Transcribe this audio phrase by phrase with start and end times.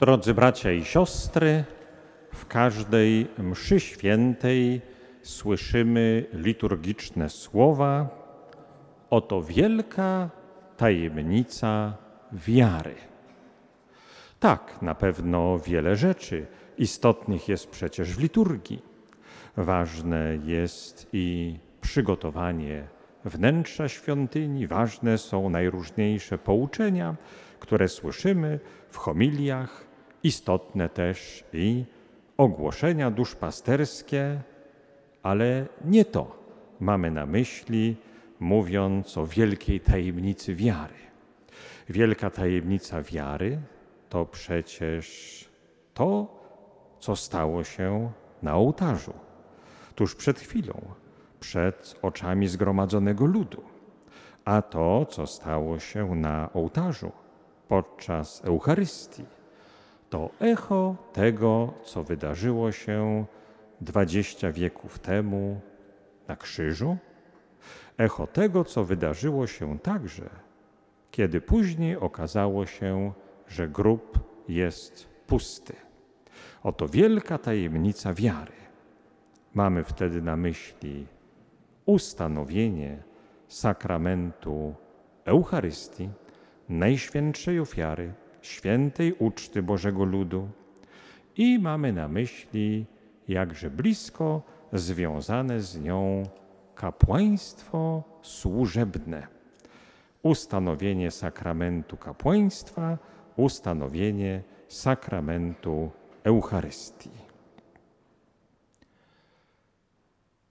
[0.00, 1.64] Drodzy bracia i siostry,
[2.34, 4.80] w każdej mszy świętej
[5.22, 8.08] słyszymy liturgiczne słowa:
[9.10, 10.30] Oto wielka
[10.76, 11.96] tajemnica
[12.32, 12.94] wiary.
[14.40, 16.46] Tak, na pewno wiele rzeczy
[16.76, 18.82] istotnych jest przecież w liturgii.
[19.56, 22.88] Ważne jest i przygotowanie
[23.24, 27.16] wnętrza świątyni, ważne są najróżniejsze pouczenia,
[27.60, 28.60] które słyszymy
[28.90, 29.87] w homiliach,
[30.22, 31.84] istotne też i
[32.36, 34.40] ogłoszenia duszpasterskie,
[35.22, 36.36] ale nie to
[36.80, 37.96] mamy na myśli,
[38.40, 40.94] mówiąc o wielkiej tajemnicy wiary.
[41.88, 43.58] Wielka tajemnica wiary
[44.08, 45.48] to przecież
[45.94, 46.38] to,
[47.00, 48.12] co stało się
[48.42, 49.12] na ołtarzu,
[49.94, 50.80] tuż przed chwilą,
[51.40, 53.62] przed oczami zgromadzonego ludu.
[54.44, 57.12] A to, co stało się na ołtarzu
[57.68, 59.24] podczas Eucharystii,
[60.10, 63.24] to echo tego, co wydarzyło się
[63.80, 65.60] dwadzieścia wieków temu
[66.28, 66.96] na krzyżu,
[67.98, 70.30] echo tego, co wydarzyło się także,
[71.10, 73.12] kiedy później okazało się,
[73.48, 75.74] że grób jest pusty.
[76.62, 78.52] Oto wielka tajemnica wiary.
[79.54, 81.06] Mamy wtedy na myśli
[81.86, 83.02] ustanowienie
[83.48, 84.74] sakramentu
[85.24, 86.08] Eucharystii,
[86.68, 90.48] Najświętszej ofiary, świętej uczty Bożego Ludu
[91.36, 92.86] i mamy na myśli
[93.28, 96.22] jakże blisko związane z nią
[96.74, 99.26] kapłaństwo służebne.
[100.22, 102.98] Ustanowienie sakramentu kapłaństwa,
[103.36, 105.90] ustanowienie sakramentu
[106.24, 107.10] Eucharystii.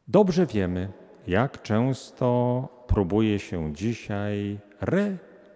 [0.08, 0.92] Dobrze wiemy,
[1.28, 4.60] jak często próbuje się dzisiaj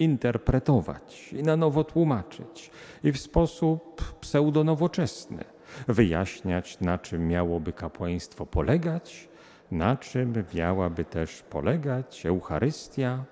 [0.01, 2.71] reinterpretować i na nowo tłumaczyć
[3.03, 5.43] i w sposób pseudonowoczesny
[5.87, 9.29] wyjaśniać, na czym miałoby kapłaństwo polegać,
[9.71, 13.23] na czym miałaby też polegać Eucharystia.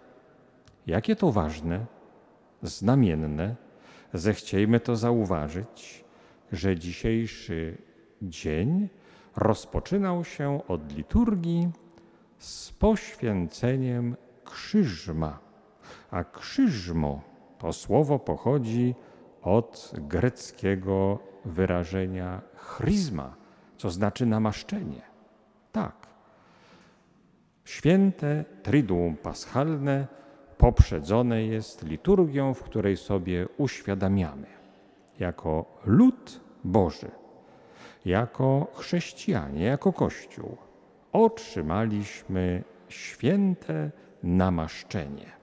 [0.88, 1.85] Jakie to ważne,
[2.63, 3.55] znamienne,
[4.13, 6.03] zechciejmy to zauważyć,
[6.51, 7.77] że dzisiejszy
[8.21, 8.89] dzień
[9.35, 11.69] rozpoczynał się od liturgii
[12.38, 15.48] z poświęceniem krzyżma.
[16.11, 17.21] A krzyżmo
[17.57, 18.95] to słowo pochodzi
[19.41, 23.35] od greckiego wyrażenia chryzma,
[23.77, 25.01] co znaczy namaszczenie.
[25.71, 26.07] Tak.
[27.65, 30.07] Święte Triduum Paschalne
[30.57, 34.47] poprzedzone jest liturgią, w której sobie uświadamiamy
[35.19, 37.11] jako lud Boży,
[38.05, 40.57] jako chrześcijanie, jako Kościół
[41.11, 43.91] otrzymaliśmy święte
[44.23, 45.38] namaszczenie.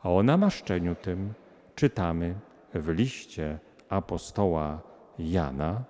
[0.00, 1.34] A o namaszczeniu tym
[1.74, 2.34] czytamy
[2.74, 4.82] w liście apostoła
[5.18, 5.84] Jana.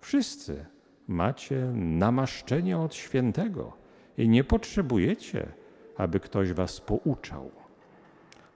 [0.00, 0.66] Wszyscy
[1.08, 3.72] macie namaszczenie od świętego
[4.18, 5.46] i nie potrzebujecie,
[5.96, 7.50] aby ktoś was pouczał.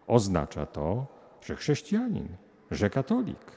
[0.07, 1.07] Oznacza to,
[1.41, 2.29] że chrześcijanin,
[2.71, 3.53] że katolik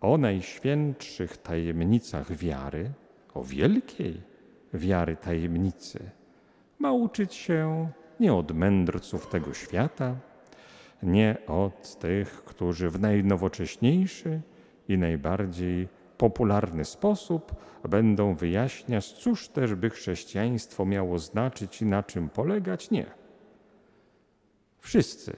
[0.00, 2.90] o najświętszych tajemnicach wiary,
[3.34, 4.20] o wielkiej
[4.74, 6.10] wiary tajemnicy,
[6.78, 7.88] ma uczyć się
[8.20, 10.16] nie od mędrców tego świata,
[11.02, 14.40] nie od tych, którzy w najnowocześniejszy
[14.88, 17.54] i najbardziej popularny sposób
[17.88, 22.90] będą wyjaśniać, cóż też by chrześcijaństwo miało znaczyć i na czym polegać.
[22.90, 23.06] Nie.
[24.78, 25.36] Wszyscy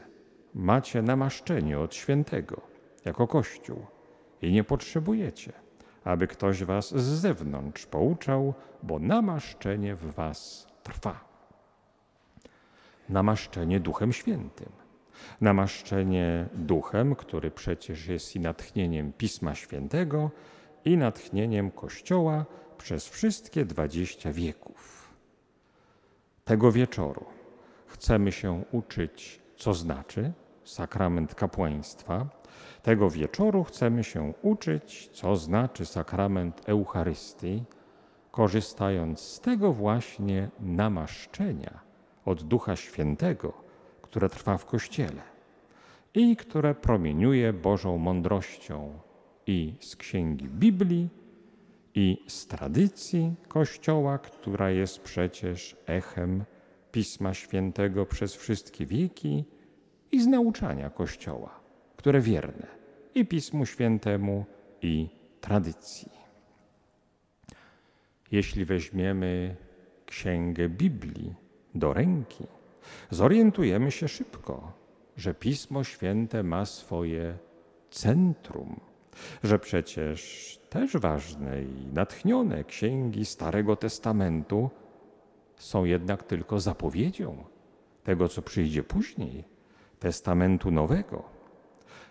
[0.54, 2.60] macie namaszczenie od świętego
[3.04, 3.86] jako Kościół
[4.42, 5.52] i nie potrzebujecie,
[6.04, 11.24] aby ktoś was z zewnątrz pouczał, bo namaszczenie w was trwa.
[13.08, 14.83] Namaszczenie Duchem Świętym.
[15.40, 20.30] Namaszczenie Duchem, który przecież jest i natchnieniem Pisma Świętego,
[20.84, 22.44] i natchnieniem Kościoła
[22.78, 25.08] przez wszystkie dwadzieścia wieków.
[26.44, 27.24] Tego wieczoru
[27.86, 30.32] chcemy się uczyć, co znaczy
[30.64, 32.26] sakrament kapłaństwa.
[32.82, 37.64] Tego wieczoru chcemy się uczyć, co znaczy sakrament Eucharystii,
[38.30, 41.80] korzystając z tego właśnie namaszczenia
[42.24, 43.63] od Ducha Świętego,
[44.14, 45.22] które trwa w Kościele
[46.14, 48.98] i które promieniuje Bożą mądrością
[49.46, 51.08] i z księgi Biblii,
[51.94, 56.44] i z tradycji Kościoła, która jest przecież echem
[56.92, 59.44] Pisma Świętego przez wszystkie wieki,
[60.12, 61.60] i z nauczania Kościoła,
[61.96, 62.66] które wierne
[63.14, 64.44] i Pismu Świętemu,
[64.82, 65.08] i
[65.40, 66.12] tradycji.
[68.32, 69.56] Jeśli weźmiemy
[70.06, 71.34] księgę Biblii
[71.74, 72.46] do ręki,
[73.10, 74.72] zorientujemy się szybko,
[75.16, 77.38] że Pismo Święte ma swoje
[77.90, 78.80] centrum
[79.42, 84.70] że przecież też ważne i natchnione księgi Starego Testamentu
[85.56, 87.44] są jednak tylko zapowiedzią
[88.04, 89.44] tego, co przyjdzie później,
[89.98, 91.22] Testamentu Nowego.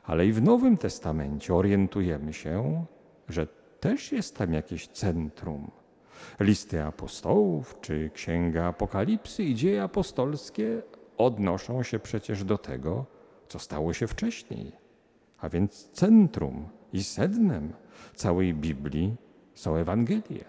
[0.03, 2.85] Ale i w Nowym Testamencie orientujemy się,
[3.29, 3.47] że
[3.79, 5.71] też jest tam jakieś centrum.
[6.39, 10.81] Listy apostołów czy Księga Apokalipsy i dzieje apostolskie
[11.17, 13.05] odnoszą się przecież do tego,
[13.47, 14.71] co stało się wcześniej.
[15.37, 17.73] A więc centrum i sednem
[18.15, 19.15] całej Biblii
[19.53, 20.45] są Ewangelie,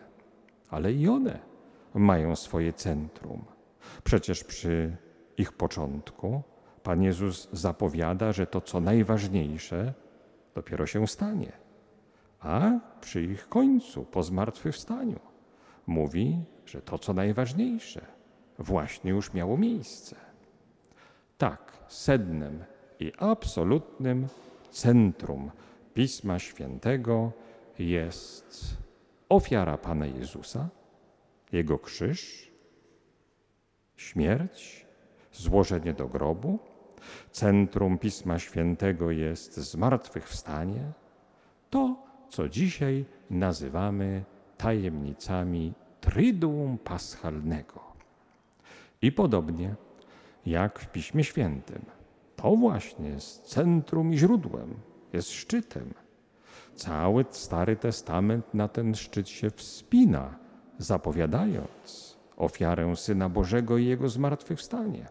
[0.70, 1.38] ale i one
[1.94, 3.44] mają swoje centrum.
[4.04, 4.96] Przecież przy
[5.36, 6.42] ich początku
[6.82, 9.94] Pan Jezus zapowiada, że to, co najważniejsze,
[10.54, 11.52] dopiero się stanie.
[12.40, 15.20] A przy ich końcu, po zmartwychwstaniu,
[15.86, 18.06] mówi, że to, co najważniejsze,
[18.58, 20.16] właśnie już miało miejsce.
[21.38, 22.64] Tak, sednem
[23.00, 24.26] i absolutnym
[24.70, 25.50] centrum
[25.94, 27.32] Pisma Świętego
[27.78, 28.76] jest
[29.28, 30.68] ofiara Pana Jezusa,
[31.52, 32.52] Jego krzyż,
[33.96, 34.86] śmierć,
[35.32, 36.58] złożenie do grobu.
[37.30, 40.92] Centrum Pisma Świętego jest zmartwychwstanie.
[41.70, 41.96] To,
[42.28, 44.24] co dzisiaj nazywamy
[44.56, 47.80] tajemnicami Triduum Paschalnego.
[49.02, 49.74] I podobnie
[50.46, 51.84] jak w Piśmie Świętym,
[52.36, 54.74] to właśnie jest centrum i źródłem,
[55.12, 55.94] jest szczytem.
[56.74, 60.38] Cały Stary Testament na ten szczyt się wspina,
[60.78, 65.08] zapowiadając ofiarę Syna Bożego i Jego zmartwychwstanie.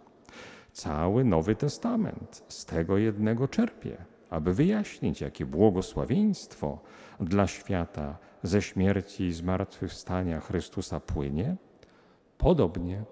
[0.71, 3.97] Cały Nowy Testament z tego jednego czerpie,
[4.29, 6.79] aby wyjaśnić, jakie błogosławieństwo
[7.19, 11.55] dla świata ze śmierci i zmartwychwstania Chrystusa płynie.
[12.37, 13.03] Podobnie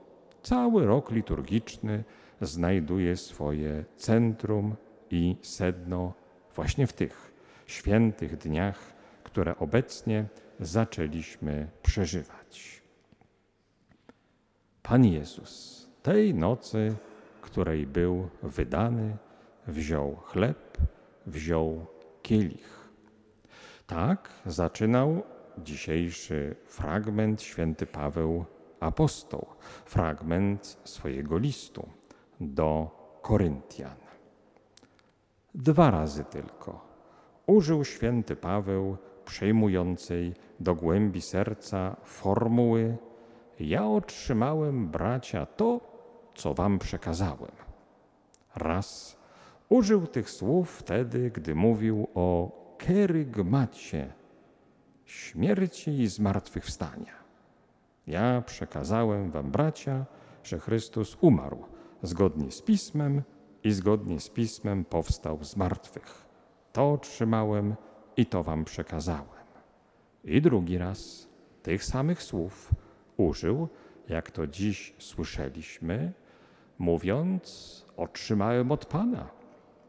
[0.44, 2.04] cały rok liturgiczny
[2.42, 4.76] znajduje swoje centrum
[5.12, 6.14] i sedno
[6.56, 7.32] właśnie w tych
[7.66, 8.94] świętych dniach,
[9.24, 10.26] które obecnie
[10.60, 12.82] zaczęliśmy przeżywać.
[14.84, 16.96] Pan Jezus tej nocy,
[17.42, 19.18] której był wydany,
[19.68, 20.78] wziął chleb,
[21.26, 21.86] wziął
[22.22, 22.81] kielich.
[23.92, 25.24] Tak zaczynał
[25.58, 28.46] dzisiejszy fragment święty Paweł
[28.80, 29.46] apostoł,
[29.86, 31.88] fragment swojego listu
[32.40, 32.90] do
[33.22, 33.96] Koryntian.
[35.56, 36.86] Dwa razy tylko
[37.48, 42.98] użył święty Paweł przejmującej do głębi serca formuły:
[43.60, 45.80] Ja otrzymałem, bracia, to,
[46.36, 47.52] co wam przekazałem.
[48.56, 49.18] Raz
[49.70, 54.14] użył tych słów wtedy, gdy mówił o kerygmacie,
[55.06, 57.14] śmierci i zmartwychwstania.
[58.08, 60.06] Ja przekazałem wam, bracia,
[60.44, 61.66] że Chrystus umarł
[62.04, 63.22] zgodnie z Pismem
[63.64, 66.26] i zgodnie z Pismem powstał z martwych.
[66.74, 67.76] To otrzymałem
[68.18, 69.46] i to wam przekazałem.
[70.24, 71.28] I drugi raz
[71.64, 72.72] tych samych słów
[73.18, 73.68] użył,
[74.10, 76.14] jak to dziś słyszeliśmy,
[76.80, 79.30] mówiąc: Otrzymałem od Pana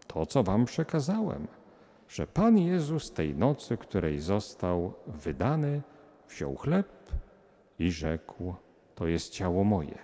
[0.07, 1.47] to, co wam przekazałem,
[2.13, 5.83] że Pan Jezus tej nocy, której został wydany,
[6.29, 6.89] wziął chleb
[7.79, 8.55] i rzekł:
[8.95, 9.99] To jest ciało moje.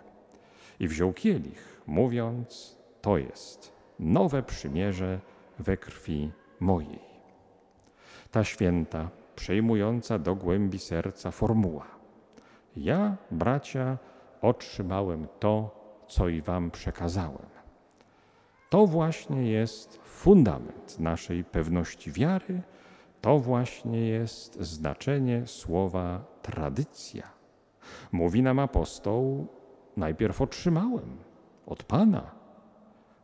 [0.80, 5.20] I wziął kielich, mówiąc: To jest nowe przymierze
[5.58, 7.00] we krwi mojej.
[8.30, 11.86] Ta święta, przejmująca do głębi serca formuła.
[12.76, 13.98] Ja, bracia,
[14.42, 15.70] otrzymałem to,
[16.06, 17.57] co i wam przekazałem.
[18.68, 22.62] To właśnie jest fundament naszej pewności wiary,
[23.20, 27.22] to właśnie jest znaczenie słowa tradycja.
[28.12, 29.46] Mówi nam apostoł,
[29.96, 31.16] najpierw otrzymałem
[31.66, 32.30] od Pana.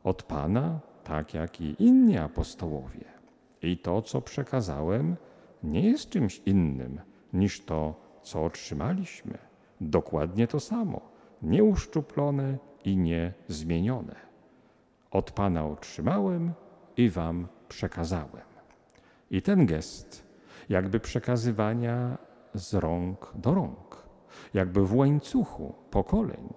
[0.04, 3.04] Od Pana, tak jak i inni apostołowie.
[3.62, 5.16] I to, co przekazałem,
[5.62, 7.00] nie jest czymś innym
[7.32, 9.38] niż to, co otrzymaliśmy.
[9.80, 11.00] Dokładnie to samo,
[11.42, 14.33] nieuszczuplone i niezmienione.
[15.14, 16.52] Od Pana otrzymałem
[16.97, 18.47] i Wam przekazałem.
[19.30, 20.26] I ten gest,
[20.68, 22.18] jakby przekazywania
[22.54, 24.02] z rąk do rąk,
[24.54, 26.54] jakby w łańcuchu pokoleń,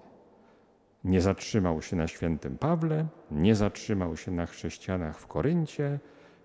[1.04, 6.00] nie zatrzymał się na świętym Pawle, nie zatrzymał się na chrześcijanach w Koryncie,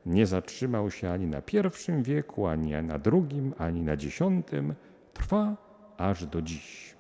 [0.07, 4.75] nie zatrzymał się ani na pierwszym wieku, ani na drugim, ani na dziesiątym,
[5.15, 5.57] trwa
[5.97, 6.95] aż do dziś.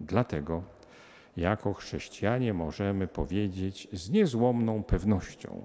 [0.00, 0.62] Dlatego
[1.36, 5.64] jako chrześcijanie możemy powiedzieć z niezłomną pewnością: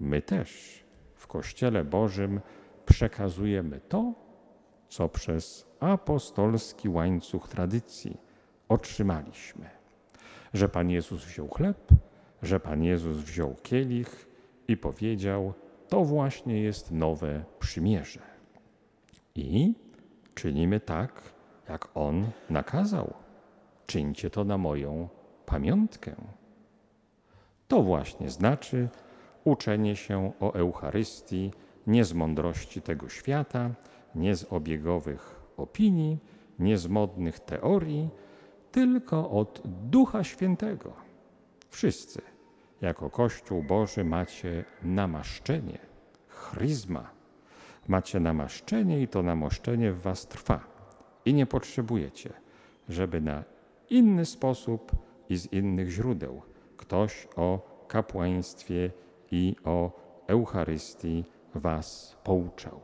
[0.00, 0.80] my też
[1.14, 2.40] w Kościele Bożym
[2.86, 4.14] przekazujemy to,
[4.88, 8.16] co przez apostolski łańcuch tradycji
[8.68, 9.70] otrzymaliśmy.
[10.54, 11.88] Że Pan Jezus wziął chleb,
[12.42, 14.28] że Pan Jezus wziął kielich
[14.68, 15.54] i powiedział:
[15.88, 18.20] to właśnie jest nowe przymierze.
[19.34, 19.74] I
[20.34, 21.22] czynimy tak,
[21.68, 23.25] jak On nakazał.
[23.86, 25.08] Czyńcie to na moją
[25.46, 26.14] pamiątkę.
[27.68, 28.88] To właśnie znaczy
[29.44, 31.50] uczenie się o Eucharystii
[31.86, 33.70] nie z mądrości tego świata,
[34.14, 36.18] nie z obiegowych opinii,
[36.58, 38.08] nie z modnych teorii,
[38.72, 40.92] tylko od Ducha Świętego.
[41.70, 42.22] Wszyscy,
[42.80, 45.78] jako Kościół Boży, macie namaszczenie,
[46.28, 47.10] chryzma.
[47.88, 50.60] Macie namaszczenie i to namaszczenie w Was trwa.
[51.24, 52.32] I nie potrzebujecie,
[52.88, 53.44] żeby na
[53.90, 54.92] inny sposób
[55.28, 56.42] i z innych źródeł
[56.76, 58.90] ktoś o kapłaństwie
[59.30, 59.90] i o
[60.26, 61.24] Eucharystii
[61.54, 62.80] Was pouczał.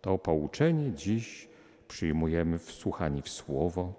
[0.00, 1.48] To pouczenie dziś
[1.88, 3.92] przyjmujemy wsłuchani w Słowo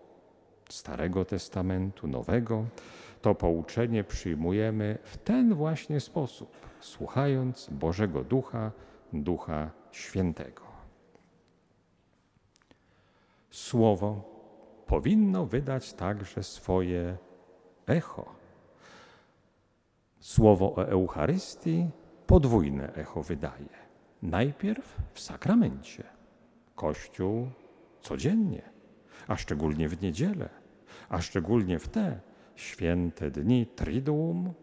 [0.69, 2.65] Starego Testamentu, Nowego.
[3.21, 6.49] To pouczenie przyjmujemy w ten właśnie sposób,
[6.79, 8.71] słuchając Bożego Ducha,
[9.13, 10.63] Ducha Świętego.
[13.51, 14.32] Słowo
[14.87, 17.17] powinno wydać także swoje
[17.87, 18.25] echo.
[20.19, 21.89] Słowo o Eucharystii
[22.27, 23.83] podwójne echo wydaje.
[24.21, 26.03] Najpierw w sakramencie.
[26.75, 27.47] Kościół
[28.01, 28.61] codziennie,
[29.27, 30.49] a szczególnie w niedzielę,
[31.09, 32.19] a szczególnie w te
[32.55, 34.53] święte dni Triduum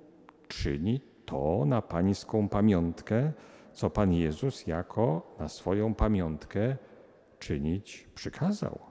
[0.48, 3.32] czyni to na pańską pamiątkę,
[3.72, 6.76] co Pan Jezus jako na swoją pamiątkę
[7.38, 8.89] czynić przykazał.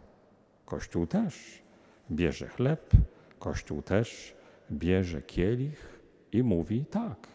[0.70, 1.64] Kościół też
[2.12, 2.92] bierze chleb,
[3.40, 4.36] Kościół też
[4.72, 6.00] bierze kielich
[6.32, 7.28] i mówi tak,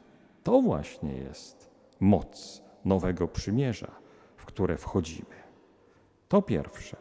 [0.43, 3.91] to właśnie jest moc nowego przymierza,
[4.37, 5.37] w które wchodzimy.
[6.29, 6.97] To pierwsze,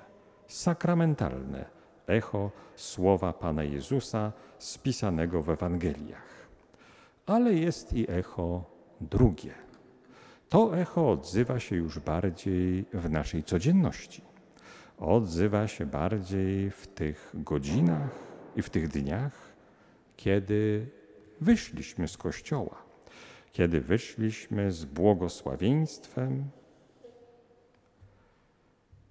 [0.47, 1.65] sakramentalne
[2.07, 6.47] echo słowa Pana Jezusa spisanego w Ewangeliach.
[7.25, 8.63] Ale jest i echo
[9.01, 9.53] drugie.
[10.49, 14.32] To echo odzywa się już bardziej w naszej codzienności.
[14.97, 18.09] Odzywa się bardziej w tych godzinach
[18.55, 19.53] i w tych dniach,
[20.17, 20.87] kiedy
[21.41, 22.83] wyszliśmy z kościoła,
[23.51, 26.49] kiedy wyszliśmy z błogosławieństwem,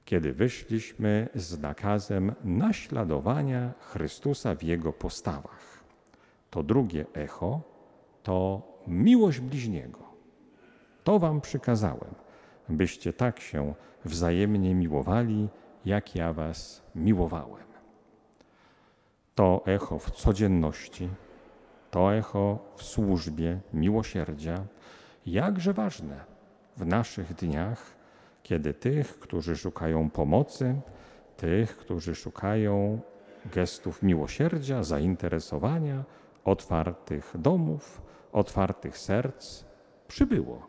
[0.05, 5.85] kiedy wyszliśmy z nakazem naśladowania Chrystusa w Jego postawach.
[6.51, 7.61] To drugie echo
[8.23, 9.99] to miłość bliźniego.
[11.05, 12.15] To Wam przykazałem,
[12.69, 13.75] byście tak się
[14.05, 15.49] wzajemnie miłowali,
[15.85, 17.65] jak ja Was miłowałem.
[19.35, 21.09] To echo w codzienności,
[21.91, 24.65] to echo w służbie miłosierdzia,
[25.27, 26.25] jakże ważne
[26.77, 27.97] w naszych dniach,
[28.43, 30.81] kiedy tych, którzy szukają pomocy,
[31.37, 33.01] tych, którzy szukają
[33.53, 36.05] gestów miłosierdzia, zainteresowania,
[36.45, 39.65] otwartych domów, otwartych serc,
[40.09, 40.67] przybyło.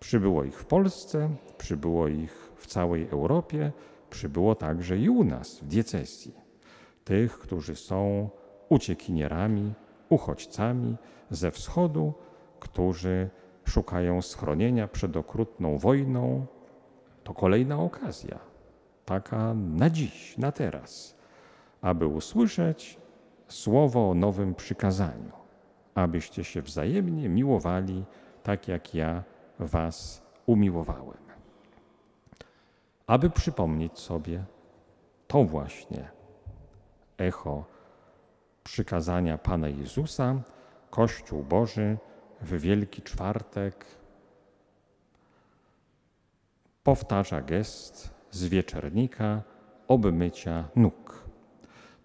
[0.00, 3.72] Przybyło ich w Polsce, przybyło ich w całej Europie,
[4.10, 6.34] przybyło także i u nas w diecezji.
[7.04, 8.28] Tych, którzy są
[8.68, 9.72] uciekinierami,
[10.08, 10.96] uchodźcami
[11.30, 12.12] ze wschodu,
[12.60, 13.30] którzy
[13.64, 16.46] szukają schronienia przed okrutną wojną,
[17.24, 18.38] to kolejna okazja,
[19.04, 21.16] taka na dziś, na teraz,
[21.80, 22.98] aby usłyszeć
[23.48, 25.32] słowo o nowym przykazaniu,
[25.94, 28.04] abyście się wzajemnie miłowali,
[28.42, 29.22] tak jak ja
[29.58, 31.29] Was umiłowałem.
[33.10, 34.44] Aby przypomnieć sobie
[35.26, 36.08] to właśnie
[37.18, 37.64] echo
[38.64, 40.42] przykazania Pana Jezusa,
[40.90, 41.98] Kościół Boży
[42.40, 43.84] w Wielki Czwartek
[46.82, 49.42] powtarza gest z wieczernika
[49.88, 51.24] obmycia nóg.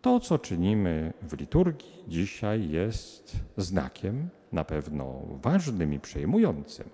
[0.02, 6.90] To, co czynimy w liturgii dzisiaj, jest znakiem na pewno ważnym i przejmującym,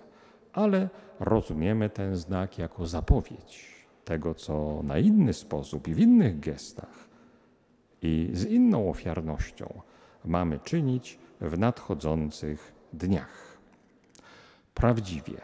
[0.52, 0.88] ale
[1.20, 3.71] rozumiemy ten znak jako zapowiedź
[4.04, 7.08] tego, co na inny sposób i w innych gestach
[8.02, 9.80] i z inną ofiarnością
[10.24, 13.58] mamy czynić w nadchodzących dniach.
[14.74, 15.40] Prawdziwie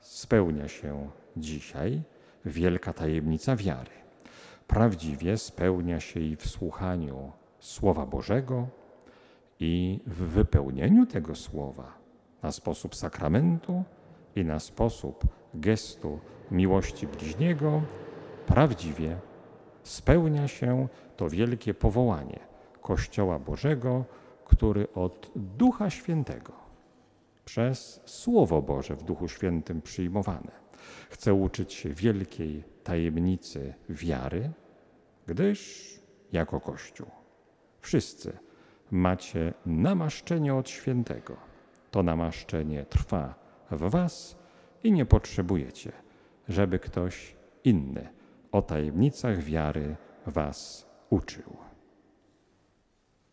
[0.00, 2.02] spełnia się dzisiaj
[2.44, 3.90] wielka tajemnica wiary.
[4.66, 8.66] Prawdziwie spełnia się i w słuchaniu Słowa Bożego
[9.60, 11.92] i w wypełnieniu tego Słowa
[12.42, 13.84] na sposób sakramentu
[14.36, 15.24] i na sposób
[15.54, 16.18] gestu
[16.50, 17.82] miłości bliźniego,
[18.46, 19.16] prawdziwie
[19.82, 22.38] spełnia się to wielkie powołanie
[22.82, 24.04] Kościoła Bożego,
[24.44, 26.52] który od Ducha Świętego
[27.44, 30.68] przez Słowo Boże w Duchu Świętym przyjmowane
[31.10, 34.50] Chcę uczyć się wielkiej tajemnicy wiary,
[35.26, 35.90] gdyż
[36.32, 37.06] jako Kościół
[37.80, 38.38] wszyscy
[38.90, 41.36] macie namaszczenie od świętego.
[41.90, 43.34] To namaszczenie trwa
[43.70, 44.37] w Was
[44.84, 45.92] i nie potrzebujecie,
[46.48, 48.08] żeby ktoś inny
[48.52, 51.67] o tajemnicach wiary Was uczył.